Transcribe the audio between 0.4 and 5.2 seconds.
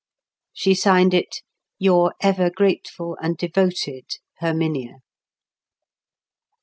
She signed it, "Your ever grateful and devoted HERMINIA."